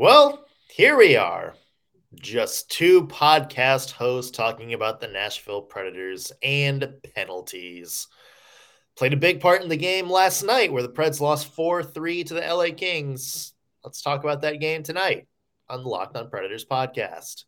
[0.00, 1.56] Well, here we are.
[2.14, 8.06] Just two podcast hosts talking about the Nashville Predators and penalties.
[8.96, 12.22] Played a big part in the game last night where the Preds lost 4 3
[12.22, 13.54] to the LA Kings.
[13.82, 15.26] Let's talk about that game tonight
[15.68, 17.42] on the Locked On Predators podcast.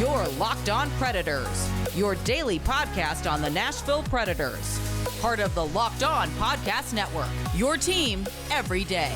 [0.00, 4.93] Your Locked On Predators, your daily podcast on the Nashville Predators.
[5.20, 9.12] Part of the Locked On Podcast Network, your team every day.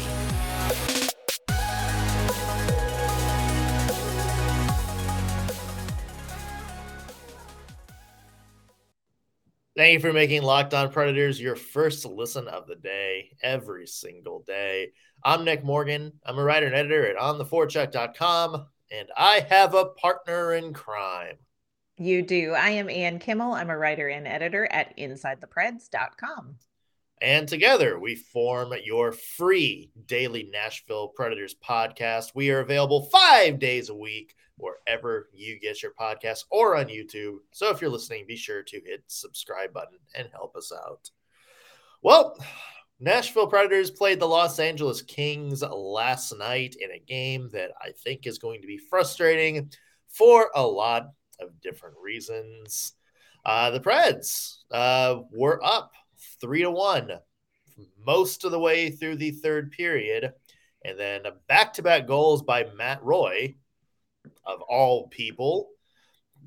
[9.78, 14.42] Thank you for making Locked On Predators your first listen of the day every single
[14.44, 14.90] day.
[15.22, 16.14] I'm Nick Morgan.
[16.26, 21.36] I'm a writer and editor at ontheforecheck.com, and I have a partner in crime.
[21.98, 22.52] You do.
[22.52, 23.52] I am Ann Kimmel.
[23.52, 26.54] I'm a writer and editor at InsideThePreds.com.
[27.20, 32.36] And together we form your free daily Nashville Predators podcast.
[32.36, 37.38] We are available five days a week wherever you get your podcast or on YouTube.
[37.50, 41.10] So if you're listening, be sure to hit subscribe button and help us out.
[42.00, 42.36] Well,
[43.00, 48.26] Nashville Predators played the Los Angeles Kings last night in a game that I think
[48.26, 49.72] is going to be frustrating
[50.08, 51.08] for a lot
[51.40, 52.94] of different reasons.
[53.44, 55.92] Uh, the Preds uh, were up
[56.40, 57.12] three to one
[58.04, 60.32] most of the way through the third period,
[60.84, 63.54] and then back to back goals by Matt Roy
[64.44, 65.68] of all people,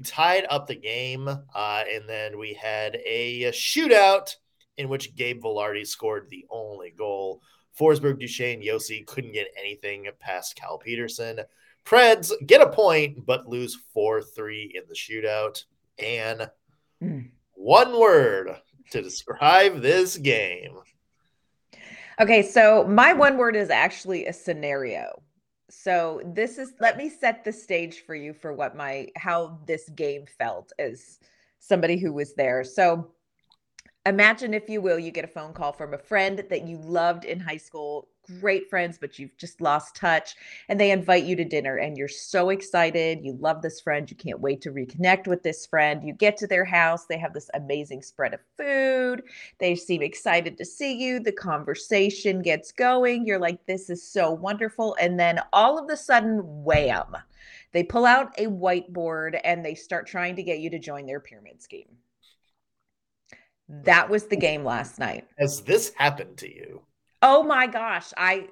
[0.03, 1.27] tied up the game.
[1.27, 4.35] Uh, and then we had a shootout
[4.77, 7.41] in which Gabe Vilardi scored the only goal.
[7.79, 11.39] Forsberg, Duchene, Josi couldn't get anything past Cal Petersen.
[11.85, 15.63] Preds get a point, but lose 4 3 in the shootout.
[15.99, 16.49] And
[17.01, 17.29] mm.
[17.53, 18.55] one word
[18.91, 20.77] to describe this game.
[22.19, 25.21] Okay, so my one word is actually a scenario.
[25.69, 29.89] So this is let me set the stage for you for what my how this
[29.89, 31.19] game felt as
[31.59, 32.63] somebody who was there.
[32.63, 33.11] So
[34.05, 37.23] imagine if you will you get a phone call from a friend that you loved
[37.23, 38.09] in high school
[38.39, 40.35] great friends but you've just lost touch
[40.69, 43.19] and they invite you to dinner and you're so excited.
[43.23, 44.09] You love this friend.
[44.09, 46.03] You can't wait to reconnect with this friend.
[46.03, 47.05] You get to their house.
[47.05, 49.23] They have this amazing spread of food.
[49.59, 51.19] They seem excited to see you.
[51.19, 53.25] The conversation gets going.
[53.25, 54.95] You're like this is so wonderful.
[54.99, 57.15] And then all of a sudden wham!
[57.73, 61.19] They pull out a whiteboard and they start trying to get you to join their
[61.19, 61.97] pyramid scheme.
[63.69, 65.27] That was the game last night.
[65.39, 66.81] Has this happened to you?
[67.21, 68.11] Oh my gosh.
[68.17, 68.47] I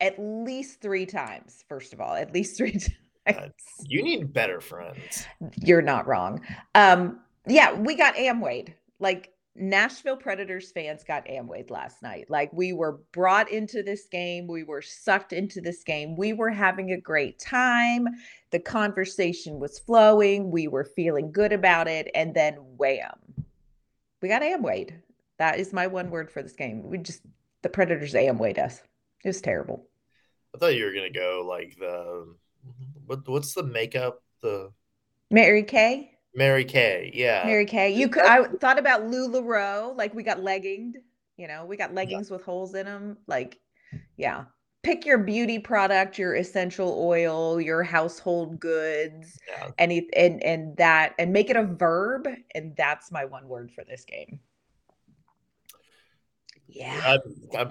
[0.00, 2.90] at least three times, first of all, at least three times.
[3.26, 3.48] Uh,
[3.86, 5.26] you need better friends.
[5.56, 6.40] You're not wrong.
[6.74, 8.74] Um, yeah, we got Amwayed.
[9.00, 12.28] Like Nashville Predators fans got Amwayed last night.
[12.28, 16.16] Like we were brought into this game, we were sucked into this game.
[16.16, 18.08] We were having a great time.
[18.50, 20.50] The conversation was flowing.
[20.50, 22.10] We were feeling good about it.
[22.14, 23.16] And then wham,
[24.20, 24.92] we got Amwayed.
[25.38, 26.82] That is my one word for this game.
[26.82, 27.22] We just
[27.64, 28.80] the Predators Amwayed us.
[29.24, 29.88] It was terrible.
[30.54, 32.36] I thought you were gonna go like the
[33.06, 34.70] what, what's the makeup the
[35.30, 36.12] Mary Kay.
[36.36, 37.42] Mary Kay, yeah.
[37.44, 37.90] Mary Kay.
[37.94, 38.24] You could.
[38.24, 39.96] I thought about Lularoe.
[39.96, 40.94] Like we got legginged.
[41.36, 42.36] You know, we got leggings yeah.
[42.36, 43.16] with holes in them.
[43.26, 43.58] Like,
[44.16, 44.44] yeah.
[44.84, 49.70] Pick your beauty product, your essential oil, your household goods, yeah.
[49.78, 52.28] any and and that, and make it a verb.
[52.54, 54.38] And that's my one word for this game.
[56.68, 57.18] Yeah.
[57.54, 57.70] I, I,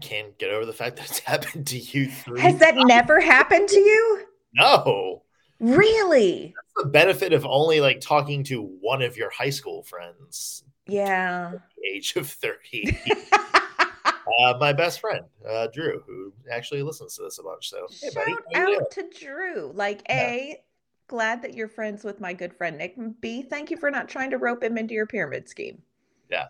[0.00, 2.40] can't get over the fact that it's happened to you three.
[2.40, 2.86] Has that times.
[2.86, 4.26] never happened to you?
[4.54, 5.22] No.
[5.60, 6.54] Really?
[6.56, 10.64] That's the benefit of only like talking to one of your high school friends.
[10.86, 11.52] Yeah.
[11.86, 12.98] age of 30.
[13.32, 17.68] uh, my best friend, uh, Drew, who actually listens to this a bunch.
[17.68, 18.10] So, hey,
[18.54, 19.72] shout out to Drew.
[19.74, 20.22] Like, yeah.
[20.22, 20.62] A,
[21.06, 22.96] glad that you're friends with my good friend Nick.
[23.20, 25.82] B, thank you for not trying to rope him into your pyramid scheme.
[26.30, 26.46] Yeah.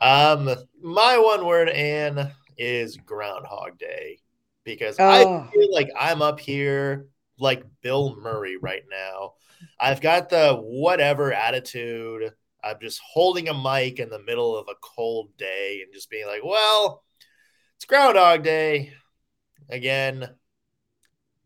[0.00, 4.18] Um, my one word, Ann, is Groundhog Day
[4.64, 5.08] because oh.
[5.08, 7.06] I feel like I'm up here
[7.38, 9.34] like Bill Murray right now.
[9.78, 12.32] I've got the whatever attitude.
[12.62, 16.26] I'm just holding a mic in the middle of a cold day and just being
[16.26, 17.02] like, well,
[17.76, 18.92] it's Groundhog Day
[19.68, 20.28] again.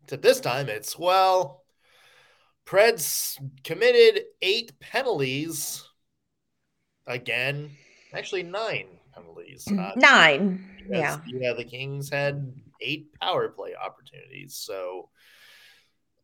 [0.03, 1.63] Except this time it's, well,
[2.67, 5.85] Preds committed eight penalties
[7.07, 7.71] again
[8.17, 9.67] actually nine penalties.
[9.71, 10.65] Uh, nine.
[10.89, 11.19] Yeah.
[11.27, 11.53] Yeah.
[11.55, 14.57] The Kings had eight power play opportunities.
[14.57, 15.09] So,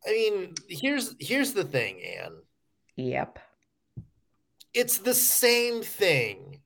[0.07, 2.33] I mean, here's here's the thing, Ann.
[2.97, 3.39] Yep.
[4.73, 6.61] It's the same thing,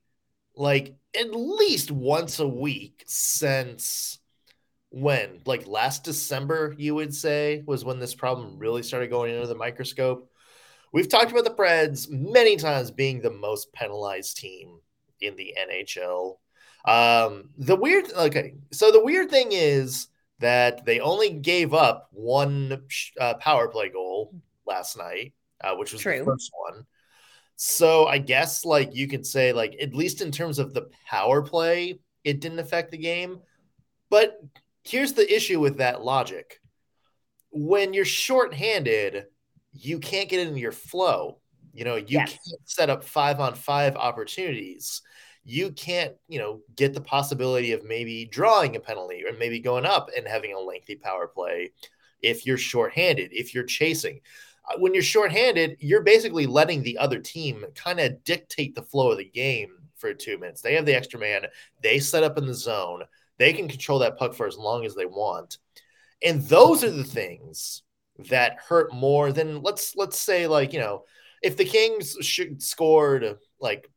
[0.55, 4.19] like at least once a week since
[4.89, 5.41] when?
[5.45, 9.55] Like last December, you would say, was when this problem really started going into the
[9.55, 10.31] microscope.
[10.93, 14.79] We've talked about the Preds many times being the most penalized team
[15.21, 16.37] in the NHL.
[16.85, 20.07] Um, the weird, okay, so the weird thing is
[20.39, 22.83] that they only gave up one
[23.19, 24.33] uh, power play goal
[24.65, 25.33] last night,
[25.63, 26.19] uh, which was True.
[26.19, 26.85] the first one.
[27.55, 31.41] So I guess like you could say like at least in terms of the power
[31.41, 33.39] play, it didn't affect the game.
[34.09, 34.39] But
[34.83, 36.59] here's the issue with that logic.
[37.51, 39.27] When you're shorthanded,
[39.71, 41.39] you can't get into your flow.
[41.75, 42.29] You know, you yes.
[42.29, 45.01] can't set up five on five opportunities.
[45.43, 49.85] You can't, you know, get the possibility of maybe drawing a penalty or maybe going
[49.85, 51.71] up and having a lengthy power play
[52.21, 54.21] if you're shorthanded, if you're chasing.
[54.67, 59.11] Uh, when you're shorthanded, you're basically letting the other team kind of dictate the flow
[59.11, 60.61] of the game for two minutes.
[60.61, 61.45] They have the extra man,
[61.83, 63.03] they set up in the zone,
[63.37, 65.57] they can control that puck for as long as they want.
[66.23, 67.83] And those are the things
[68.29, 71.03] that hurt more than let's let's say like, you know,
[71.45, 73.87] if the Kings should scored like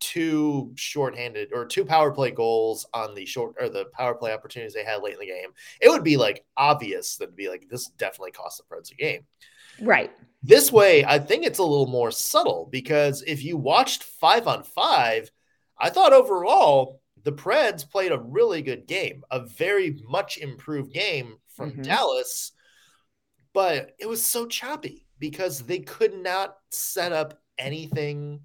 [0.00, 4.72] two shorthanded or two power play goals on the short or the power play opportunities
[4.72, 5.50] they had late in the game,
[5.82, 9.26] it would be like obvious that be like this definitely cost the Preds a game.
[9.82, 10.10] Right.
[10.42, 14.62] This way, I think it's a little more subtle because if you watched five on
[14.62, 15.30] five,
[15.78, 21.36] I thought overall the Preds played a really good game, a very much improved game
[21.48, 21.82] from mm-hmm.
[21.82, 22.52] Dallas,
[23.52, 28.40] but it was so choppy because they could not set up anything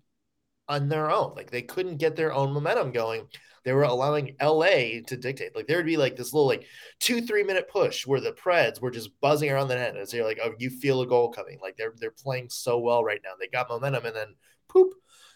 [0.68, 1.34] on their own.
[1.36, 3.28] Like they couldn't get their own momentum going
[3.64, 5.56] they were allowing LA to dictate.
[5.56, 6.66] Like there would be like this little like
[7.00, 10.26] two three minute push where the Preds were just buzzing around the net as you're
[10.26, 11.60] like, oh, you feel a goal coming.
[11.62, 13.32] Like they're they're playing so well right now.
[13.40, 14.36] They got momentum, and then
[14.68, 14.94] poop,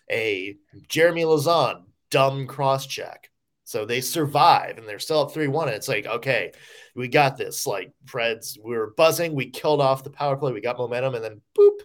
[0.10, 0.58] a
[0.88, 3.30] Jeremy Lauzon dumb cross check.
[3.74, 5.68] So they survive and they're still up 3 1.
[5.68, 6.52] And it's like, okay,
[6.96, 7.66] we got this.
[7.66, 9.34] Like, Preds, we were buzzing.
[9.34, 10.52] We killed off the power play.
[10.52, 11.16] We got momentum.
[11.16, 11.80] And then, boop,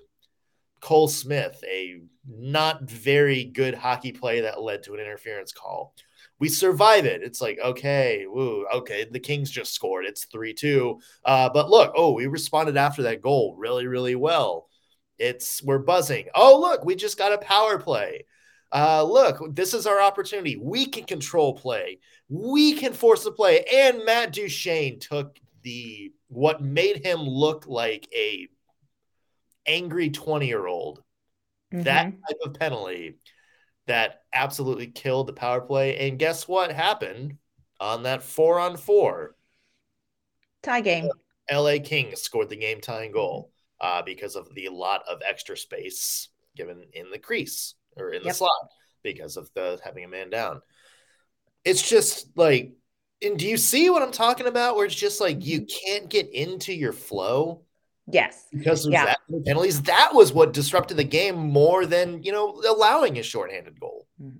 [0.82, 5.94] Cole Smith, a not very good hockey play that led to an interference call
[6.40, 7.22] we survive it.
[7.22, 10.04] It's like, okay, woo, okay, the Kings just scored.
[10.04, 11.00] It's 3 2.
[11.24, 14.68] Uh, but look, oh, we responded after that goal really, really well.
[15.18, 16.26] It's we're buzzing.
[16.34, 18.26] Oh, look, we just got a power play.
[18.72, 20.56] Uh, look, this is our opportunity.
[20.56, 22.00] We can control play.
[22.28, 23.64] We can force the play.
[23.72, 28.48] And Matt Duchene took the what made him look like a
[29.66, 31.02] angry 20 year old.
[31.72, 31.84] Mm-hmm.
[31.84, 33.18] That type of penalty
[33.86, 35.96] that absolutely killed the power play.
[35.96, 37.38] And guess what happened
[37.80, 39.34] on that four on four?
[40.62, 41.08] Tie game.
[41.50, 43.50] LA Kings scored the game tying goal
[43.80, 48.32] uh, because of the lot of extra space given in the crease or in the
[48.32, 48.50] slot
[49.02, 50.60] because of the having a man down.
[51.64, 52.72] It's just like,
[53.22, 54.76] and do you see what I'm talking about?
[54.76, 57.62] Where it's just like you can't get into your flow
[58.10, 58.46] Yes.
[58.52, 59.04] Because of yeah.
[59.04, 59.82] that penalties.
[59.82, 64.06] That was what disrupted the game more than, you know, allowing a shorthanded goal.
[64.22, 64.38] Mm-hmm.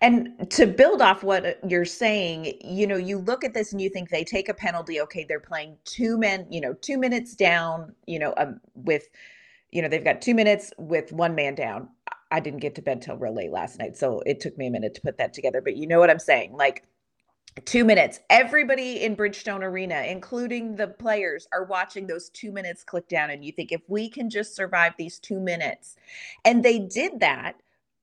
[0.00, 3.90] And to build off what you're saying, you know, you look at this and you
[3.90, 5.00] think they take a penalty.
[5.00, 9.08] Okay, they're playing two men, you know, two minutes down, you know, um, with,
[9.72, 11.88] you know, they've got two minutes with one man down.
[12.30, 13.96] I didn't get to bed till real late last night.
[13.96, 15.60] So it took me a minute to put that together.
[15.60, 16.52] But you know what I'm saying?
[16.52, 16.84] Like,
[17.64, 18.20] two minutes.
[18.30, 23.30] Everybody in Bridgestone Arena, including the players, are watching those two minutes click down.
[23.30, 25.96] And you think, if we can just survive these two minutes,
[26.44, 27.54] and they did that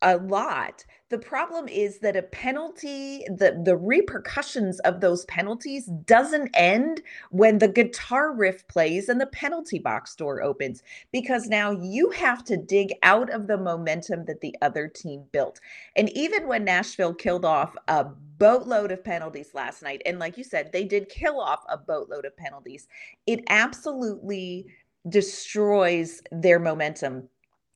[0.06, 0.86] a lot.
[1.10, 7.58] The problem is that a penalty, the the repercussions of those penalties doesn't end when
[7.58, 12.56] the guitar riff plays and the penalty box door opens because now you have to
[12.56, 15.60] dig out of the momentum that the other team built.
[15.96, 20.44] And even when Nashville killed off a boatload of penalties last night and like you
[20.44, 22.88] said, they did kill off a boatload of penalties.
[23.26, 24.68] It absolutely
[25.10, 27.30] destroys their momentum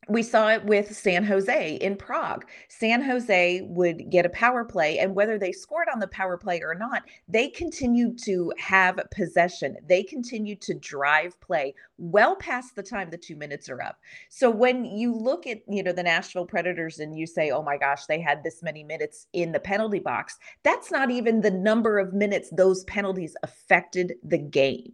[0.09, 2.45] we saw it with San Jose in Prague.
[2.67, 6.61] San Jose would get a power play, and whether they scored on the power play
[6.61, 9.77] or not, they continued to have possession.
[9.87, 13.97] They continued to drive play well past the time the two minutes are up.
[14.29, 17.77] So when you look at you know the Nashville Predators and you say, "Oh my
[17.77, 21.99] gosh, they had this many minutes in the penalty box," that's not even the number
[21.99, 24.93] of minutes those penalties affected the game.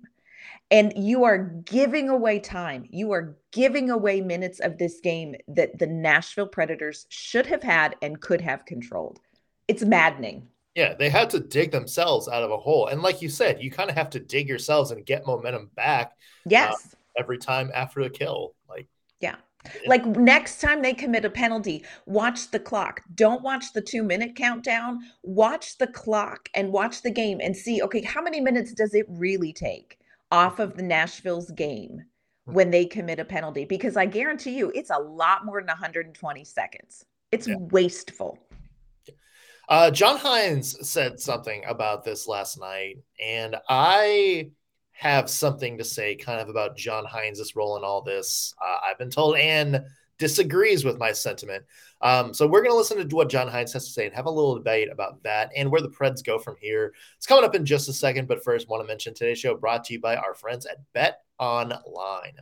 [0.72, 2.88] And you are giving away time.
[2.90, 7.96] You are giving away minutes of this game that the Nashville Predators should have had
[8.02, 9.20] and could have controlled.
[9.68, 10.48] It's maddening.
[10.74, 12.88] Yeah, they had to dig themselves out of a hole.
[12.88, 16.08] And like you said, you kind of have to dig yourselves and get momentum back.
[16.08, 16.74] Uh, yes.
[16.94, 18.56] Uh, every time after a kill.
[18.68, 18.88] Like,
[19.22, 19.36] yeah.
[19.88, 23.02] Like next time they commit a penalty, watch the clock.
[23.16, 25.00] Don't watch the two minute countdown.
[25.24, 29.06] Watch the clock and watch the game and see, okay, how many minutes does it
[29.10, 29.98] really take
[30.32, 32.02] off of the Nashville's game
[32.46, 33.66] when they commit a penalty?
[33.66, 37.06] Because I guarantee you, it's a lot more than 120 seconds.
[37.32, 37.56] It's yeah.
[37.60, 38.40] wasteful.
[39.68, 44.52] Uh, John Hynes said something about this last night, and I
[44.92, 48.54] have something to say kind of about John Hynes' role in all this.
[48.64, 49.86] Uh, I've been told Ann
[50.18, 51.64] disagrees with my sentiment.
[52.02, 54.26] Um, so we're going to listen to what John Hynes has to say and have
[54.26, 56.94] a little debate about that and where the Preds go from here.
[57.18, 59.84] It's coming up in just a second, but first, want to mention today's show brought
[59.86, 62.38] to you by our friends at Bet Online.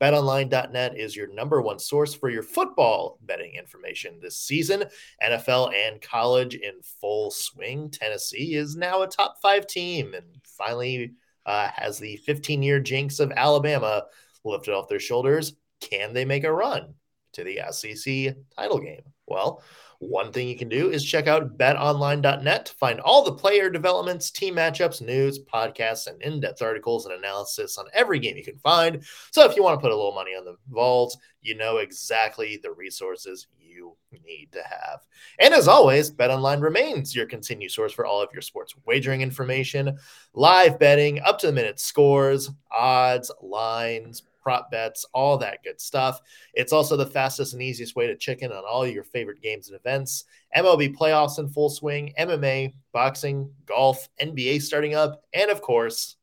[0.00, 4.84] BetOnline.net is your number one source for your football betting information this season.
[5.22, 7.90] NFL and college in full swing.
[7.90, 11.14] Tennessee is now a top five team and finally
[11.46, 14.04] uh, has the 15 year jinx of Alabama
[14.44, 15.54] lifted off their shoulders.
[15.80, 16.94] Can they make a run
[17.36, 19.02] to the SEC title game?
[19.26, 19.62] Well,
[19.98, 24.30] one thing you can do is check out betonline.net to find all the player developments,
[24.30, 28.58] team matchups, news, podcasts, and in depth articles and analysis on every game you can
[28.58, 29.02] find.
[29.30, 32.58] So if you want to put a little money on the Vols, you know exactly
[32.62, 35.00] the resources you need to have.
[35.38, 39.98] And as always, BetOnline remains your continued source for all of your sports wagering information,
[40.34, 46.20] live betting, up to the minute scores, odds, lines, prop bets, all that good stuff.
[46.54, 49.66] It's also the fastest and easiest way to check in on all your favorite games
[49.66, 50.22] and events.
[50.56, 56.14] MLB playoffs in full swing, MMA, boxing, golf, NBA starting up, and of course,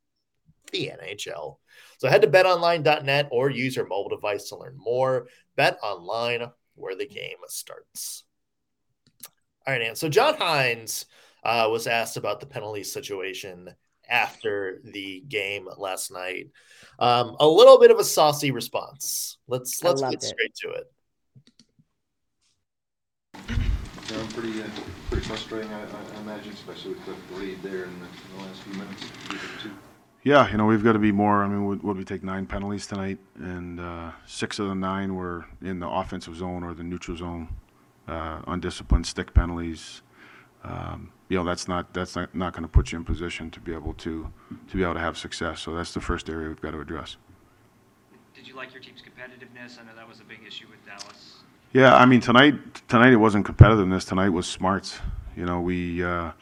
[0.71, 1.57] the NHL.
[1.97, 5.27] So head to betonline.net or use your mobile device to learn more.
[5.57, 8.23] Bet online where the game starts.
[9.67, 11.03] All right, and So John Hynes
[11.43, 13.75] uh, was asked about the penalty situation
[14.13, 16.51] after the game last night.
[16.99, 19.39] Um, a little bit of a saucy response.
[19.47, 20.23] Let's let's get it.
[20.23, 20.91] straight to it.
[24.11, 24.67] Yeah, pretty uh,
[25.09, 25.73] pretty frustrating.
[25.73, 29.03] I, I, imagine, especially with the lead there in the, in the last few minutes.
[30.23, 31.43] Yeah, you know we've got to be more.
[31.43, 35.15] I mean, would, would we take nine penalties tonight, and uh, six of the nine
[35.15, 37.47] were in the offensive zone or the neutral zone,
[38.07, 40.03] uh, undisciplined stick penalties.
[40.63, 43.59] Um, you know that's not that's not, not going to put you in position to
[43.59, 44.31] be able to
[44.67, 45.61] to be able to have success.
[45.61, 47.17] So that's the first area we've got to address.
[48.35, 49.79] Did you like your team's competitiveness?
[49.79, 51.37] I know that was a big issue with Dallas.
[51.71, 52.53] Yeah, I mean tonight
[52.87, 54.07] tonight it wasn't competitiveness.
[54.07, 54.99] Tonight was smarts.
[55.35, 56.33] You know, we uh,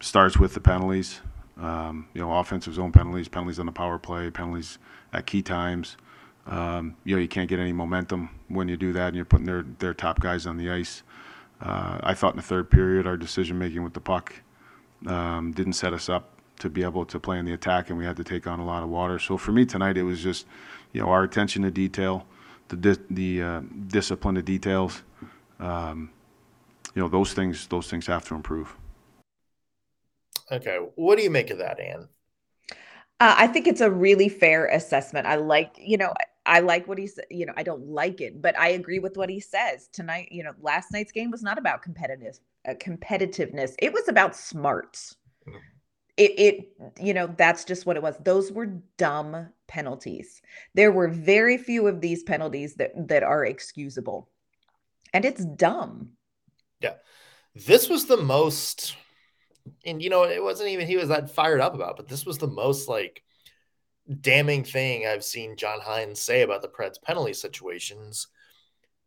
[0.00, 1.20] starts with the penalties.
[1.56, 4.78] Um, you know, offensive zone penalties, penalties on the power play, penalties
[5.12, 5.96] at key times.
[6.48, 9.46] Um, you know, you can't get any momentum when you do that, and you're putting
[9.46, 11.04] their their top guys on the ice.
[11.64, 14.34] Uh, I thought in the third period, our decision making with the puck
[15.06, 18.04] um, didn't set us up to be able to play in the attack, and we
[18.04, 19.18] had to take on a lot of water.
[19.18, 20.46] So for me tonight, it was just,
[20.92, 22.26] you know, our attention to detail,
[22.68, 25.02] the di- the uh, discipline to details.
[25.58, 26.10] Um,
[26.94, 28.76] you know, those things those things have to improve.
[30.52, 32.08] Okay, what do you make of that, Ann?
[33.20, 35.26] Uh, I think it's a really fair assessment.
[35.26, 36.12] I like, you know,
[36.46, 37.24] I like what he said.
[37.30, 40.28] you know, I don't like it, but I agree with what he says tonight.
[40.30, 43.74] You know, last night's game was not about competitive uh, competitiveness.
[43.78, 45.16] It was about smarts.
[45.48, 45.58] Mm-hmm.
[46.16, 48.16] It, it, you know, that's just what it was.
[48.18, 50.42] Those were dumb penalties.
[50.74, 54.28] There were very few of these penalties that that are excusable,
[55.12, 56.10] and it's dumb.
[56.80, 56.94] Yeah,
[57.54, 58.96] this was the most,
[59.84, 62.38] and you know, it wasn't even he was that fired up about, but this was
[62.38, 63.24] the most like
[64.20, 68.28] damning thing I've seen John Hynes say about the Preds penalty situations.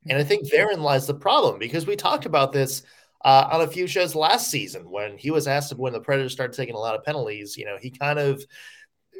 [0.07, 0.55] And I think mm-hmm.
[0.55, 2.83] therein lies the problem because we talked about this
[3.25, 6.55] uh, on a few shows last season when he was asked when the Predators started
[6.55, 7.57] taking a lot of penalties.
[7.57, 8.43] You know, he kind of,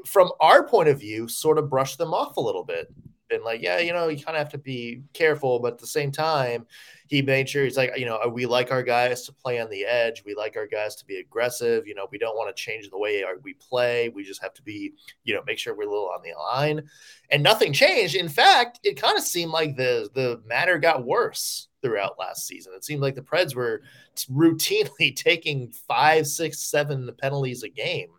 [0.05, 2.87] from our point of view, sort of brushed them off a little bit
[3.27, 5.87] been like, yeah, you know, you kind of have to be careful, but at the
[5.87, 6.65] same time,
[7.07, 9.85] he made sure he's like, you know, we like our guys to play on the
[9.85, 10.23] edge.
[10.25, 11.87] We like our guys to be aggressive.
[11.87, 14.09] You know, we don't want to change the way we play.
[14.09, 16.83] We just have to be, you know, make sure we're a little on the line.
[17.29, 18.15] And nothing changed.
[18.15, 22.73] In fact, it kind of seemed like the the matter got worse throughout last season.
[22.75, 23.81] It seemed like the Preds were
[24.29, 28.09] routinely taking five, six, seven penalties a game.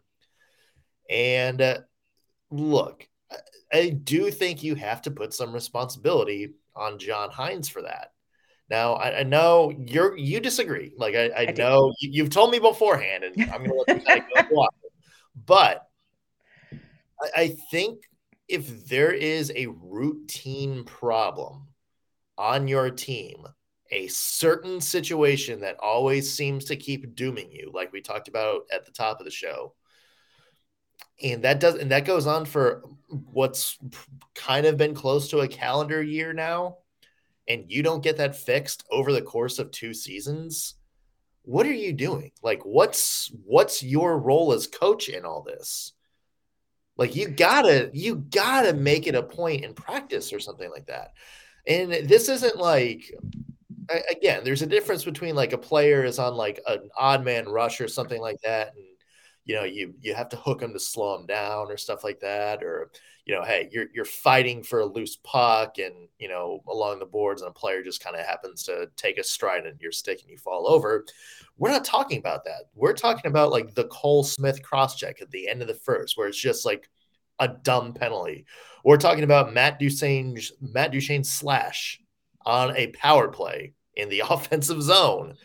[1.11, 1.79] And uh,
[2.51, 3.09] look,
[3.73, 8.13] I do think you have to put some responsibility on John Hynes for that.
[8.71, 10.93] Now I, I know you're you disagree.
[10.97, 14.17] Like I, I, I know you, have told me beforehand, and I'm going to let
[14.29, 14.69] you go on.
[15.47, 15.87] But
[17.21, 18.03] I, I think
[18.47, 21.69] if there is a routine problem
[22.37, 23.47] on your team,
[23.91, 28.85] a certain situation that always seems to keep dooming you, like we talked about at
[28.85, 29.75] the top of the show,
[31.23, 33.79] and that does and that goes on for what's
[34.35, 36.77] kind of been close to a calendar year now
[37.49, 40.75] and you don't get that fixed over the course of two seasons,
[41.43, 42.31] what are you doing?
[42.43, 45.93] Like what's what's your role as coach in all this?
[46.97, 51.13] Like you gotta you gotta make it a point in practice or something like that.
[51.67, 53.11] And this isn't like
[54.11, 57.81] again, there's a difference between like a player is on like an odd man rush
[57.81, 58.85] or something like that, and
[59.49, 62.21] you know you you have to hook them to slow them down or stuff like
[62.21, 62.91] that, or
[63.25, 67.07] you know, hey, you're you're fighting for a loose puck and you know along the
[67.07, 70.21] boards, and a player just kind of happens to take a stride and you're stick
[70.21, 71.07] and you fall over.
[71.57, 72.65] We're not talking about that.
[72.75, 76.19] We're talking about like the Cole Smith cross check at the end of the first,
[76.19, 76.91] where it's just like
[77.39, 78.45] a dumb penalty.
[78.85, 82.01] We're talking about Matt Duchene Matt Duchene slash
[82.45, 85.37] on a power play in the offensive zone.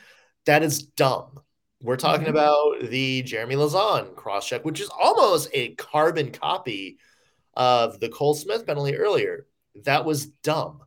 [0.46, 1.40] That is dumb.
[1.84, 2.38] We're talking mm-hmm.
[2.38, 6.98] about the Jeremy Lauzon cross check, which is almost a carbon copy
[7.56, 9.48] of the Cole Smith penalty earlier.
[9.84, 10.84] That was dumb.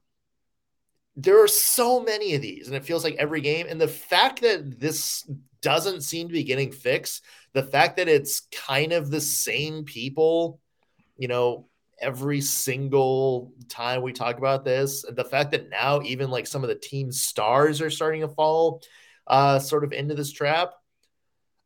[1.15, 3.67] There are so many of these, and it feels like every game.
[3.69, 5.29] And the fact that this
[5.61, 7.23] doesn't seem to be getting fixed,
[7.53, 10.61] the fact that it's kind of the same people,
[11.19, 11.69] you know,
[12.01, 15.05] every single time we talk about this.
[15.07, 18.83] The fact that now even like some of the team stars are starting to fall
[19.27, 20.73] uh, sort of into this trap.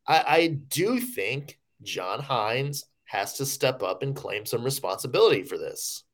[0.07, 5.59] I, I do think John Hynes has to step up and claim some responsibility for
[5.59, 6.05] this.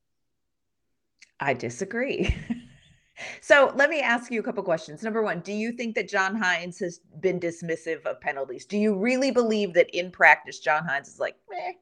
[1.38, 2.34] I disagree.
[3.40, 5.02] so let me ask you a couple questions.
[5.02, 8.64] Number one, do you think that John Hynes has been dismissive of penalties?
[8.64, 11.72] Do you really believe that in practice, John Hynes is like, eh,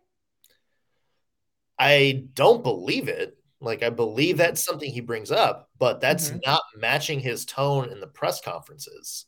[1.79, 3.37] I don't believe it.
[3.61, 6.41] Like I believe that's something he brings up, but that's mm-hmm.
[6.45, 9.27] not matching his tone in the press conferences.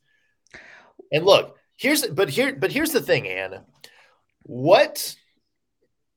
[1.13, 3.65] And look, here's but here but here's the thing, Anna.
[4.43, 5.15] What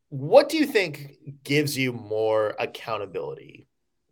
[0.10, 3.68] what do you think gives you more accountability?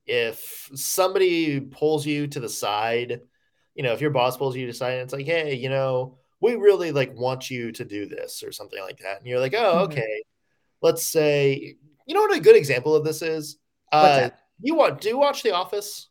[0.06, 3.22] If somebody pulls you to the side,
[3.76, 5.70] you know, if your boss pulls you to the side and it's like, hey, you
[5.70, 9.18] know, we really like want you to do this or something like that.
[9.18, 9.92] And you're like, oh, mm-hmm.
[9.92, 10.24] okay.
[10.82, 11.76] Let's say
[12.08, 13.58] you know what a good example of this is?
[13.92, 14.30] Uh,
[14.62, 16.10] you want do you watch The Office?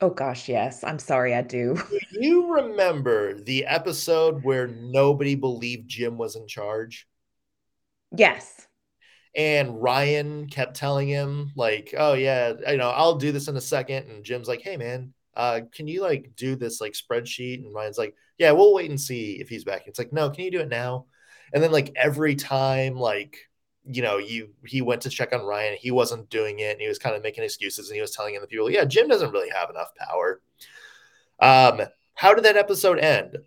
[0.00, 0.82] Oh gosh, yes.
[0.84, 1.76] I'm sorry, I do.
[1.90, 7.06] do you remember the episode where nobody believed Jim was in charge?
[8.16, 8.66] Yes.
[9.34, 13.60] And Ryan kept telling him, like, oh yeah, you know, I'll do this in a
[13.60, 14.08] second.
[14.08, 17.64] And Jim's like, hey man, uh, can you like do this like spreadsheet?
[17.64, 19.86] And Ryan's like, yeah, we'll wait and see if he's back.
[19.86, 21.06] It's like, no, can you do it now?
[21.52, 23.38] And then like every time, like
[23.84, 26.88] you know, you he went to check on Ryan, he wasn't doing it, and he
[26.88, 29.50] was kind of making excuses, and he was telling the people, yeah, Jim doesn't really
[29.50, 30.40] have enough power.
[31.40, 31.82] Um,
[32.14, 33.38] how did that episode end?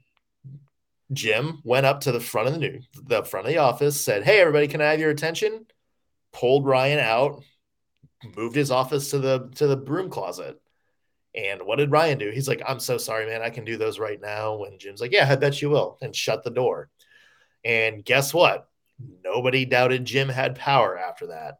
[1.13, 4.23] Jim went up to the front of the new the front of the office, said,
[4.23, 5.65] Hey everybody, can I have your attention?
[6.33, 7.43] Pulled Ryan out,
[8.35, 10.59] moved his office to the to the broom closet.
[11.35, 12.31] And what did Ryan do?
[12.31, 13.41] He's like, I'm so sorry, man.
[13.41, 14.63] I can do those right now.
[14.63, 15.97] And Jim's like, Yeah, I bet you will.
[16.01, 16.89] And shut the door.
[17.63, 18.67] And guess what?
[19.23, 21.59] Nobody doubted Jim had power after that.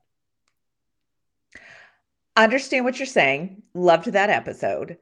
[2.36, 3.64] Understand what you're saying.
[3.74, 4.98] Loved that episode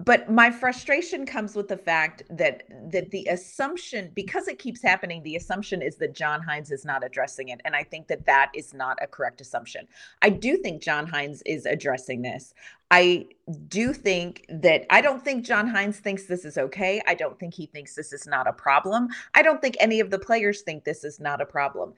[0.00, 5.22] but my frustration comes with the fact that that the assumption because it keeps happening
[5.22, 7.60] the assumption is that john hynes is not addressing it.
[7.64, 9.86] And i think that that is not a correct assumption.
[10.20, 12.54] I do think john hynes is addressing this.
[12.90, 13.26] I
[13.68, 17.00] do think that i don't think john hynes thinks this is okay.
[17.06, 19.08] I don't think he thinks this is not a problem.
[19.34, 21.94] I don't think any of the players think this is not a problem.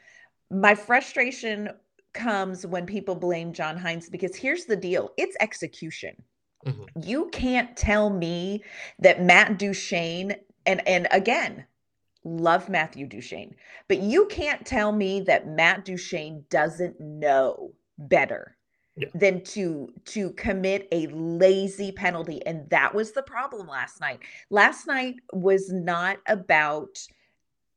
[0.50, 1.70] My frustration
[2.12, 5.12] comes when people blame john hynes because here's the deal.
[5.16, 6.22] It's execution
[6.66, 7.02] Mm-hmm.
[7.02, 8.62] You can't tell me
[8.98, 11.64] that Matt Duchene, and and again,
[12.24, 13.54] love Matthew Duchene,
[13.88, 18.56] but you can't tell me that Matt Duchene doesn't know better
[18.96, 19.08] yeah.
[19.14, 22.44] than to to commit a lazy penalty.
[22.46, 24.20] And that was the problem last night.
[24.50, 26.98] Last night was not about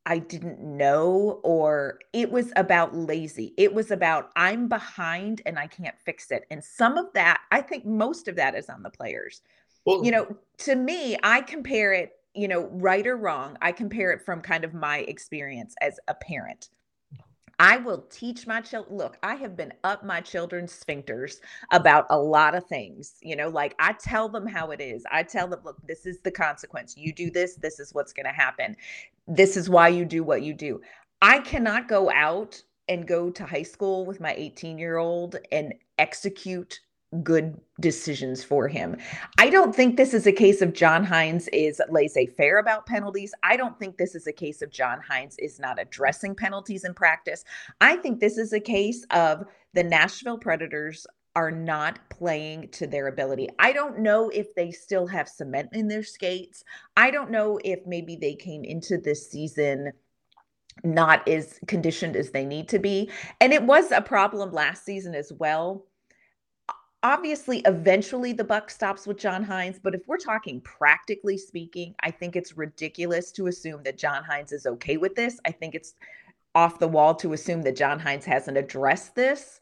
[0.06, 3.54] I didn't know, or it was about lazy.
[3.56, 6.44] It was about I'm behind and I can't fix it.
[6.50, 9.42] And some of that, I think most of that is on the players.
[9.84, 14.12] Well, you know, to me, I compare it, you know, right or wrong, I compare
[14.12, 16.68] it from kind of my experience as a parent.
[17.60, 18.96] I will teach my children.
[18.96, 23.16] Look, I have been up my children's sphincters about a lot of things.
[23.20, 25.04] You know, like I tell them how it is.
[25.12, 26.96] I tell them, look, this is the consequence.
[26.96, 28.76] You do this, this is what's going to happen.
[29.28, 30.80] This is why you do what you do.
[31.20, 35.74] I cannot go out and go to high school with my 18 year old and
[35.98, 36.80] execute
[37.22, 38.96] good decisions for him.
[39.38, 43.34] I don't think this is a case of John Hynes is laissez faire about penalties.
[43.42, 46.94] I don't think this is a case of John Hynes is not addressing penalties in
[46.94, 47.44] practice.
[47.80, 49.44] I think this is a case of
[49.74, 53.48] the Nashville Predators are not playing to their ability.
[53.58, 56.64] I don't know if they still have cement in their skates.
[56.96, 59.92] I don't know if maybe they came into this season
[60.82, 63.10] not as conditioned as they need to be.
[63.40, 65.86] And it was a problem last season as well.
[67.02, 72.10] Obviously, eventually the buck stops with John Hynes, but if we're talking practically speaking, I
[72.10, 75.40] think it's ridiculous to assume that John Hynes is okay with this.
[75.46, 75.94] I think it's
[76.54, 79.60] off the wall to assume that John Hynes hasn't addressed this.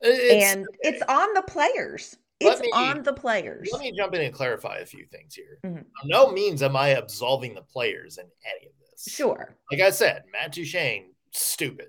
[0.00, 2.16] It's, and it's on the players.
[2.38, 3.68] It's me, on the players.
[3.72, 5.58] Let me jump in and clarify a few things here.
[5.64, 5.82] Mm-hmm.
[6.04, 9.12] no means am I absolving the players in any of this.
[9.12, 9.56] Sure.
[9.70, 11.88] Like I said, Matt Duchene, stupid.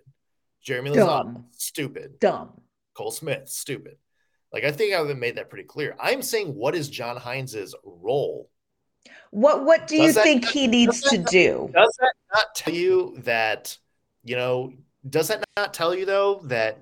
[0.62, 2.19] Jeremy Lauzon, stupid.
[2.19, 2.62] Dumb.
[2.93, 3.97] Cole Smith, stupid.
[4.53, 5.95] Like I think I've made that pretty clear.
[5.99, 8.49] I'm saying what is John Hynes's role?
[9.31, 11.69] What what do does you think he needs to do?
[11.73, 13.75] Does that not tell you that,
[14.23, 14.73] you know,
[15.09, 16.79] does that not tell you though that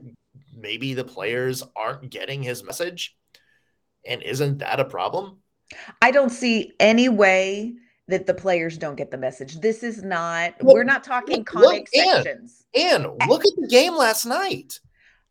[0.56, 3.16] maybe the players aren't getting his message?
[4.06, 5.38] And isn't that a problem?
[6.02, 7.76] I don't see any way
[8.08, 9.60] that the players don't get the message.
[9.62, 12.66] This is not, well, we're not talking comic sections.
[12.76, 14.80] And look at the game last night.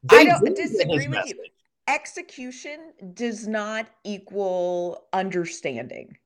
[0.05, 1.37] They I don't disagree with message.
[1.37, 1.45] you.
[1.89, 6.17] Execution does not equal understanding.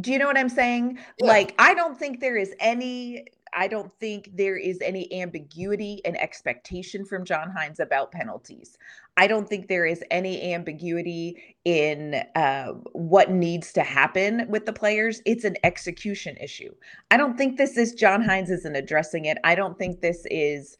[0.00, 0.98] Do you know what I'm saying?
[1.18, 1.26] Yeah.
[1.26, 6.16] Like, I don't think there is any I don't think there is any ambiguity and
[6.20, 8.78] expectation from John Hynes about penalties.
[9.16, 14.72] I don't think there is any ambiguity in uh, what needs to happen with the
[14.72, 15.20] players.
[15.26, 16.72] It's an execution issue.
[17.10, 19.38] I don't think this is John Hynes isn't addressing it.
[19.44, 20.78] I don't think this is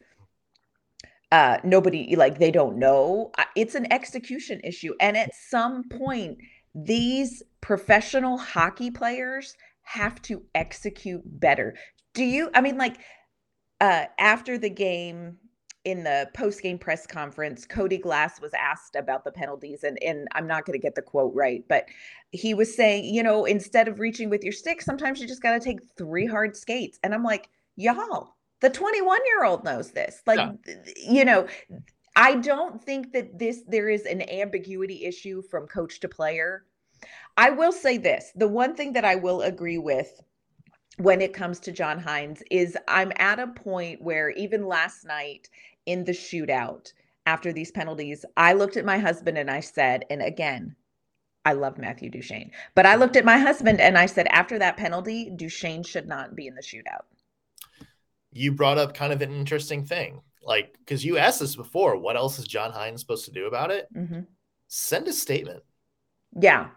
[1.31, 3.31] uh, nobody like they don't know.
[3.55, 4.93] It's an execution issue.
[4.99, 6.37] And at some point,
[6.75, 11.75] these professional hockey players have to execute better.
[12.13, 12.97] Do you, I mean, like,
[13.79, 15.37] uh, after the game,
[15.83, 20.27] in the post game press conference, Cody Glass was asked about the penalties, and and
[20.33, 21.85] I'm not going to get the quote right, but
[22.31, 25.53] he was saying, you know, instead of reaching with your stick, sometimes you just got
[25.53, 30.21] to take three hard skates, and I'm like, y'all, the 21 year old knows this,
[30.25, 30.73] like, yeah.
[30.95, 31.47] you know.
[32.13, 36.65] I don't think that this there is an ambiguity issue from coach to player.
[37.37, 40.21] I will say this: the one thing that I will agree with
[40.97, 45.49] when it comes to John Hynes is I'm at a point where even last night
[45.85, 46.91] in the shootout
[47.25, 50.75] after these penalties, I looked at my husband and I said, and again,
[51.45, 54.77] I love Matthew Duchene, but I looked at my husband and I said, after that
[54.77, 57.05] penalty, Duchene should not be in the shootout.
[58.31, 60.21] You brought up kind of an interesting thing.
[60.43, 63.71] Like, because you asked this before, what else is John Hynes supposed to do about
[63.71, 63.87] it?
[63.95, 64.21] Mm-hmm.
[64.67, 65.63] Send a statement.
[66.39, 66.69] Yeah.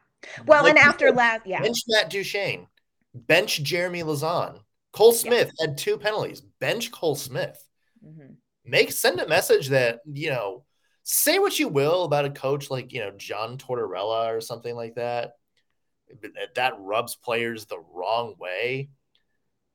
[0.47, 1.63] Well, like, and after last, yeah.
[1.63, 2.67] Bench Matt Duchene
[3.15, 4.61] bench Jeremy Lauzon.
[4.93, 5.69] Cole Smith yeah.
[5.69, 6.41] had two penalties.
[6.61, 7.59] Bench Cole Smith.
[8.05, 8.35] Mm-hmm.
[8.65, 10.65] Make send a message that you know.
[11.07, 14.95] Say what you will about a coach like you know John Tortorella or something like
[14.95, 15.33] that.
[16.55, 18.89] That rubs players the wrong way.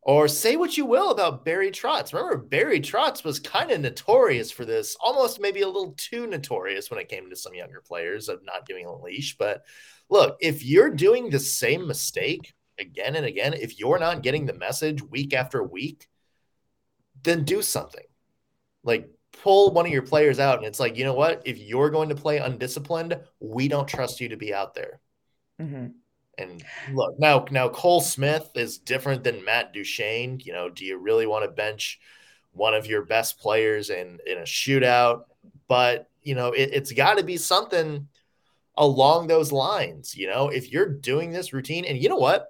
[0.02, 2.14] Or say what you will about Barry Trotz.
[2.14, 6.90] Remember, Barry Trotz was kind of notorious for this, almost maybe a little too notorious
[6.90, 9.38] when it came to some younger players of not giving a leash.
[9.38, 9.64] But
[10.10, 14.54] look, if you're doing the same mistake again and again, if you're not getting the
[14.54, 16.08] message week after week,
[17.24, 18.06] then do something.
[18.84, 19.10] Like
[19.44, 21.42] pull one of your players out, and it's like, you know what?
[21.46, 25.00] If you're going to play undisciplined, we don't trust you to be out there.
[25.62, 25.88] Mm-hmm.
[26.40, 30.40] And look, now now Cole Smith is different than Matt Duchene.
[30.44, 32.00] You know, do you really want to bench
[32.52, 35.24] one of your best players in in a shootout?
[35.68, 38.08] But you know, it, it's got to be something
[38.76, 40.16] along those lines.
[40.16, 42.48] You know, if you're doing this routine, and you know what,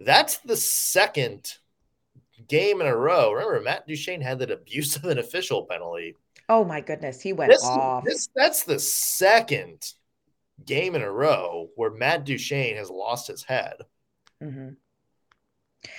[0.00, 1.52] that's the second
[2.48, 3.32] game in a row.
[3.32, 6.16] Remember, Matt Duchene had that abuse of an official penalty.
[6.48, 8.04] Oh my goodness, he went this, off.
[8.04, 9.94] This, that's the second
[10.64, 13.74] game in a row where Matt Duchene has lost his head.
[14.42, 14.70] Mm-hmm.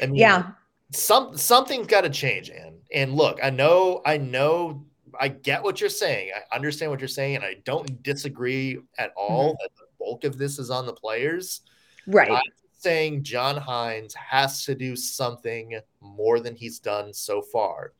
[0.01, 0.51] I mean, yeah,
[0.91, 2.79] some something's got to change, Ann.
[2.93, 4.85] And look, I know, I know,
[5.19, 6.31] I get what you're saying.
[6.35, 9.57] I understand what you're saying, and I don't disagree at all mm-hmm.
[9.61, 11.61] that the bulk of this is on the players.
[12.07, 12.31] Right.
[12.31, 12.41] I'm
[12.79, 17.93] saying John Hynes has to do something more than he's done so far.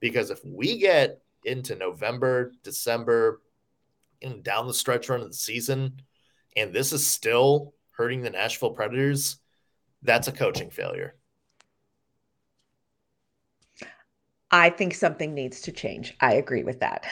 [0.00, 3.42] Because if we get into November, December,
[4.22, 6.00] and down the stretch run of the season,
[6.58, 9.38] and this is still hurting the Nashville Predators,
[10.02, 11.14] that's a coaching failure.
[14.50, 16.14] I think something needs to change.
[16.20, 17.04] I agree with that.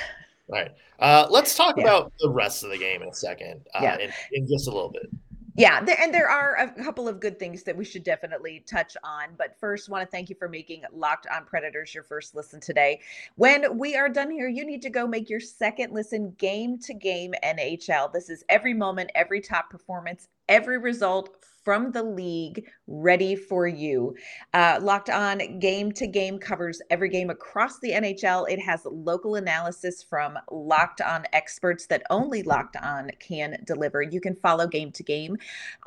[0.49, 0.71] All right.
[0.99, 1.85] Uh, let's talk yeah.
[1.85, 3.99] about the rest of the game in a second, uh, yeah.
[3.99, 5.11] in, in just a little bit.
[5.59, 8.95] Yeah, there, and there are a couple of good things that we should definitely touch
[9.03, 9.29] on.
[9.39, 13.01] But first, want to thank you for making Locked on Predators your first listen today.
[13.37, 16.93] When we are done here, you need to go make your second listen game to
[16.93, 18.13] game NHL.
[18.13, 24.15] This is every moment, every top performance, every result from the league ready for you.
[24.55, 28.49] Uh, Locked On Game to Game covers every game across the NHL.
[28.49, 34.01] It has local analysis from Locked On experts that only Locked On can deliver.
[34.01, 35.37] You can follow Game to Game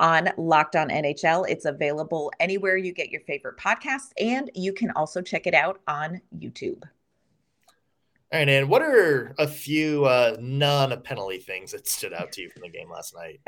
[0.00, 1.46] on Locked On NHL.
[1.48, 5.80] It's available anywhere you get your favorite podcast, and you can also check it out
[5.88, 6.82] on YouTube.
[8.32, 12.50] All right, and what are a few uh, non-penalty things that stood out to you
[12.50, 13.40] from the game last night?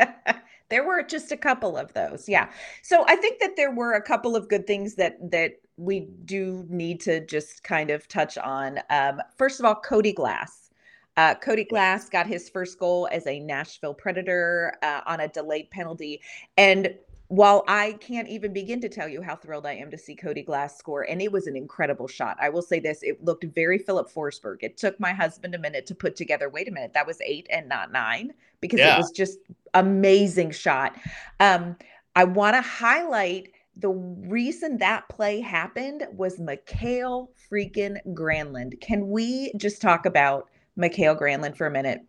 [0.71, 2.51] there were just a couple of those, yeah.
[2.83, 6.67] So I think that there were a couple of good things that that we do
[6.69, 8.81] need to just kind of touch on.
[8.91, 10.71] Um, first of all, Cody Glass.
[11.17, 15.71] Uh, Cody Glass got his first goal as a Nashville Predator uh, on a delayed
[15.71, 16.21] penalty,
[16.57, 16.93] and
[17.29, 20.43] while I can't even begin to tell you how thrilled I am to see Cody
[20.43, 22.37] Glass score, and it was an incredible shot.
[22.41, 24.59] I will say this: it looked very Filip Forsberg.
[24.61, 26.49] It took my husband a minute to put together.
[26.49, 28.95] Wait a minute, that was eight and not nine because yeah.
[28.95, 29.39] it was just
[29.75, 30.97] amazing shot.
[31.41, 31.77] Um,
[32.15, 38.81] I want to highlight the reason that play happened was Mikael freaking Granlund.
[38.81, 42.01] Can we just talk about Mikael Granlund for a minute?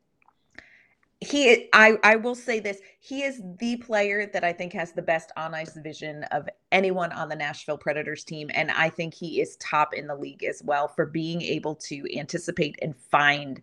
[1.23, 5.01] He I I will say this, he is the player that I think has the
[5.01, 9.41] best on ice vision of anyone on the Nashville Predators team and I think he
[9.41, 13.61] is top in the league as well for being able to anticipate and find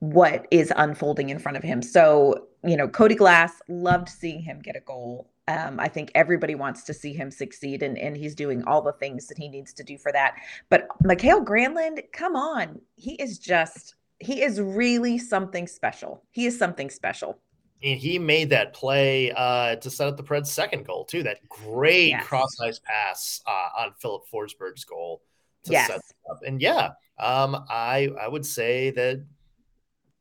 [0.00, 1.82] what is unfolding in front of him.
[1.82, 5.28] So, you know, Cody Glass loved seeing him get a goal.
[5.48, 8.92] Um, I think everybody wants to see him succeed, and, and he's doing all the
[8.92, 10.34] things that he needs to do for that.
[10.68, 16.22] But Mikael Granlund, come on, he is just he is really something special.
[16.30, 17.38] He is something special.
[17.82, 21.22] And he made that play uh, to set up the Preds' second goal too.
[21.22, 22.26] That great yes.
[22.26, 25.22] cross ice pass uh, on Filip Forsberg's goal
[25.64, 25.86] to yes.
[25.86, 26.00] set
[26.30, 26.40] up.
[26.44, 29.24] And yeah, um, I I would say that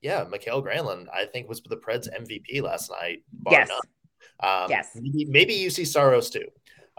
[0.01, 3.23] yeah, Mikael Granlund I think was the Preds MVP last night.
[3.49, 3.69] yes.
[4.39, 4.91] Um, yes.
[4.93, 6.45] Maybe, maybe Juuse Saros too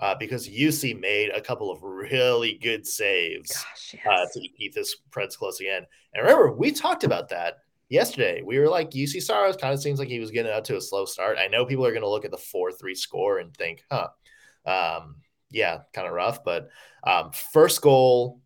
[0.00, 4.06] uh, because Juuse made a couple of really good saves Gosh, yes.
[4.06, 5.84] uh, to keep this Preds close again.
[6.14, 7.58] And remember, we talked about that
[7.88, 8.42] yesterday.
[8.44, 10.80] We were like, Juuse Saros kind of seems like he was getting out to a
[10.80, 11.38] slow start.
[11.38, 14.08] I know people are going to look at the 4 3 score and think, huh,
[14.66, 15.16] um,
[15.50, 16.44] yeah, kind of rough.
[16.44, 16.68] But
[17.02, 18.40] um, first goal,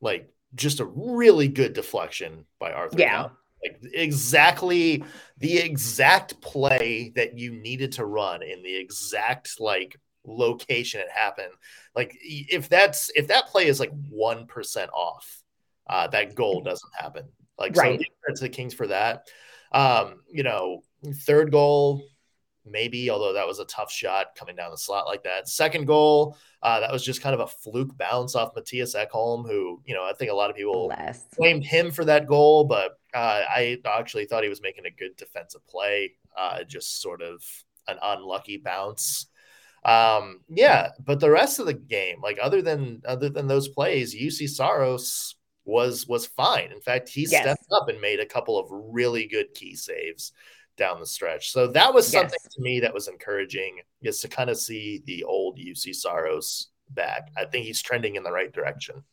[0.00, 2.98] like just a really good deflection by Arthur.
[2.98, 3.28] Yeah.
[3.62, 5.02] Like exactly
[5.38, 11.52] the exact play that you needed to run in the exact like location it happened.
[11.94, 15.42] Like if that's if that play is like one percent off,
[15.88, 17.24] uh, that goal doesn't happen.
[17.58, 18.00] Like right.
[18.28, 19.28] so to the Kings for that.
[19.72, 20.82] Um, you know,
[21.24, 22.02] third goal,
[22.64, 25.48] maybe, although that was a tough shot coming down the slot like that.
[25.48, 29.80] Second goal, uh, that was just kind of a fluke bounce off Mattias Ekholm, who,
[29.84, 31.24] you know, I think a lot of people Bless.
[31.36, 35.16] blamed him for that goal, but uh, I actually thought he was making a good
[35.16, 37.42] defensive play, uh, just sort of
[37.88, 39.26] an unlucky bounce.
[39.86, 44.14] Um, yeah, but the rest of the game, like other than other than those plays,
[44.14, 46.72] Juuse Saros was was fine.
[46.72, 47.42] In fact, he yes.
[47.42, 50.32] stepped up and made a couple of really good key saves
[50.76, 51.52] down the stretch.
[51.52, 52.54] So that was something yes.
[52.54, 57.30] to me that was encouraging, is to kind of see the old Juuse Saros back.
[57.36, 59.04] I think he's trending in the right direction.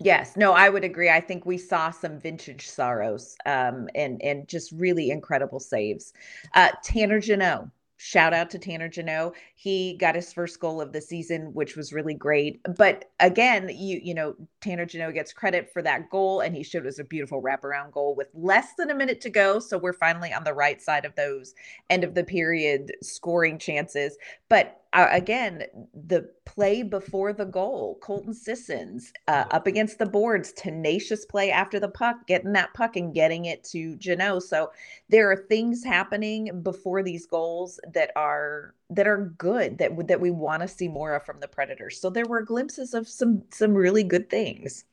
[0.00, 1.08] Yes, no, I would agree.
[1.10, 6.12] I think we saw some vintage Saros um, and and just really incredible saves.
[6.54, 7.68] Uh, Tanner Jeannot,
[8.04, 9.34] shout out to Tanner Jeannot.
[9.54, 12.60] He got his first goal of the season, which was really great.
[12.76, 16.86] But again, you you know, Tanner Jeannot gets credit for that goal, and he showed
[16.86, 19.58] us a beautiful wraparound goal with less than a minute to go.
[19.58, 21.54] So we're finally on the right side of those
[21.88, 24.18] end of the period scoring chances.
[24.50, 30.52] But uh, again, the play before the goal, Colton Sissons uh, up against the boards,
[30.52, 34.44] tenacious play after the puck, getting that puck and getting it to Jeannot.
[34.44, 34.70] So
[35.08, 40.30] there are things happening before these goals that are that are good that that we
[40.30, 42.00] want to see more of from the Predators.
[42.00, 44.84] So there were glimpses of some some really good things.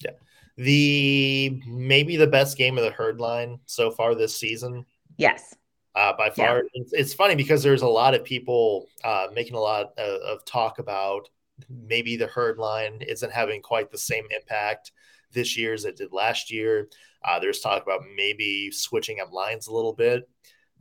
[0.00, 0.10] Yeah,
[0.56, 4.84] the maybe the best game of the herd line so far this season.
[5.16, 5.56] Yes
[5.96, 6.58] uh, by far.
[6.58, 6.62] Yeah.
[6.74, 10.44] It's, it's, funny because there's a lot of people uh, making a lot of, of,
[10.44, 11.28] talk about
[11.70, 14.92] maybe the herd line isn't having quite the same impact
[15.32, 16.88] this year as it did last year.
[17.24, 20.28] Uh, there's talk about maybe switching up lines a little bit.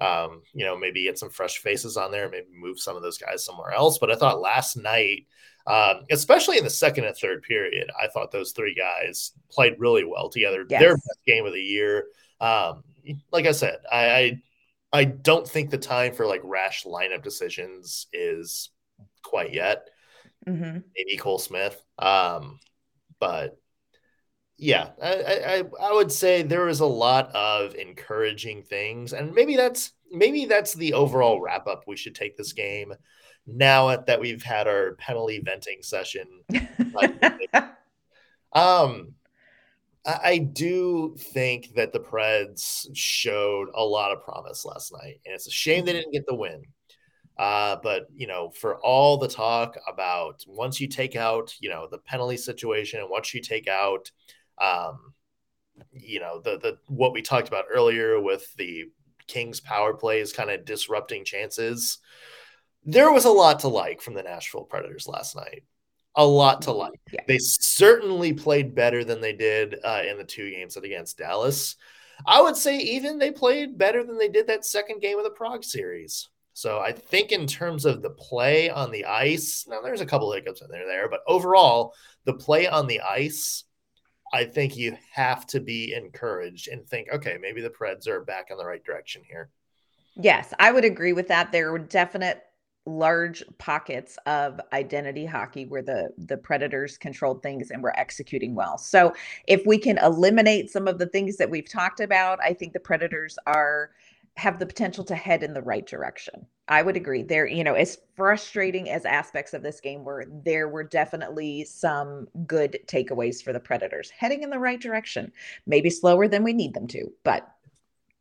[0.01, 3.17] Um, you know, maybe get some fresh faces on there, maybe move some of those
[3.17, 3.97] guys somewhere else.
[3.97, 5.27] But I thought last night,
[5.65, 10.03] um, especially in the second and third period, I thought those three guys played really
[10.03, 10.65] well together.
[10.69, 10.81] Yes.
[10.81, 12.07] Their best game of the year.
[12.41, 12.83] Um,
[13.31, 14.41] like I said, I, I
[14.95, 18.69] I don't think the time for like rash lineup decisions is
[19.23, 19.89] quite yet.
[20.47, 20.79] Mm-hmm.
[20.95, 21.83] Maybe Cole Smith.
[21.99, 22.59] Um,
[23.19, 23.59] but
[24.57, 29.57] yeah, I, I I would say there is a lot of encouraging things, and maybe
[29.57, 31.83] that's maybe that's the overall wrap up.
[31.85, 32.93] We should take this game
[33.45, 36.25] now that we've had our penalty venting session.
[38.53, 39.13] um,
[40.05, 45.47] I, do think that the Preds showed a lot of promise last night, and it's
[45.47, 46.63] a shame they didn't get the win.
[47.37, 51.87] Uh, but you know, for all the talk about once you take out, you know,
[51.89, 54.11] the penalty situation, and once you take out
[54.59, 55.13] um,
[55.91, 58.85] you know, the the what we talked about earlier with the
[59.27, 61.99] Kings power plays kind of disrupting chances.
[62.83, 65.63] There was a lot to like from the Nashville Predators last night.
[66.17, 66.99] A lot to like.
[67.11, 67.21] Yeah.
[67.27, 71.75] They certainly played better than they did uh, in the two games against Dallas.
[72.25, 75.31] I would say even they played better than they did that second game of the
[75.31, 76.29] Prague series.
[76.53, 80.31] So I think in terms of the play on the ice, now there's a couple
[80.31, 83.65] hiccups in there there, but overall, the play on the ice
[84.35, 88.47] I think you have to be encouraged and think, okay, maybe the Preds are back
[88.51, 89.49] in the right direction here.
[90.17, 91.53] Yes, I would agree with that.
[91.53, 92.43] There were definite
[92.85, 98.77] large pockets of identity hockey where the the predators controlled things and were executing well
[98.77, 99.13] so
[99.47, 102.79] if we can eliminate some of the things that we've talked about i think the
[102.79, 103.89] predators are
[104.37, 106.45] have the potential to head in the right direction.
[106.67, 107.23] I would agree.
[107.23, 112.27] There, you know, as frustrating as aspects of this game were, there were definitely some
[112.45, 115.31] good takeaways for the Predators heading in the right direction.
[115.65, 117.49] Maybe slower than we need them to, but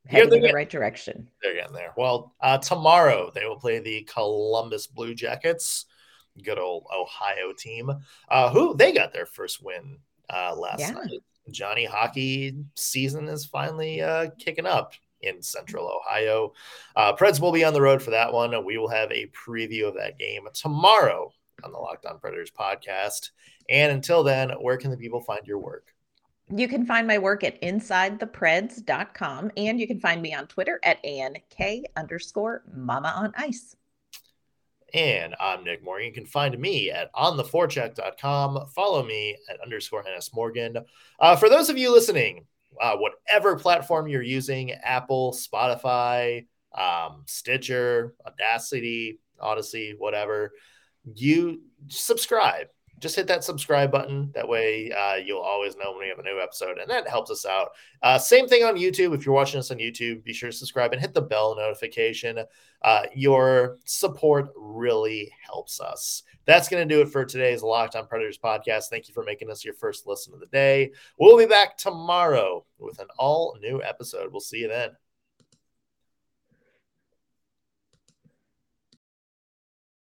[0.07, 1.29] heading in the right direction.
[1.43, 1.93] They're getting there.
[1.97, 5.87] Well, uh, tomorrow they will play the Columbus Blue Jackets,
[6.43, 7.91] good old Ohio team,
[8.29, 9.99] uh, who they got their first win
[10.31, 10.91] uh, last yeah.
[10.91, 11.21] night.
[11.51, 16.53] Johnny Hockey season is finally uh, kicking up in Central Ohio.
[16.97, 18.65] Uh, Preds will be on the road for that one.
[18.65, 23.31] We will have a preview of that game tomorrow on the Locked On Predators podcast.
[23.69, 25.94] And until then, where can the people find your work?
[26.53, 31.03] You can find my work at insidethepreds.com and you can find me on Twitter at
[31.05, 33.77] ANK underscore mama on ice.
[34.93, 36.07] And I'm Nick Morgan.
[36.07, 38.67] You can find me at ontheforecheck.com.
[38.75, 40.77] Follow me at underscore NS Morgan.
[41.19, 42.47] Uh, for those of you listening,
[42.81, 50.53] uh, whatever platform you're using Apple, Spotify, um, Stitcher, Audacy, Odyssey, whatever
[51.15, 52.69] you subscribe.
[53.05, 54.31] Just hit that subscribe button.
[54.35, 57.31] That way, uh, you'll always know when we have a new episode, and that helps
[57.31, 57.73] us out.
[58.03, 59.15] Uh, same thing on YouTube.
[59.15, 62.39] If you're watching us on YouTube, be sure to subscribe and hit the bell notification.
[62.81, 66.23] Uh, your support really helps us.
[66.47, 68.85] That's going to do it for today's Locked On Predators podcast.
[68.89, 70.91] Thank you for making us your first listen of the day.
[71.19, 74.33] We'll be back tomorrow with an all new episode.
[74.33, 74.93] We'll see you then.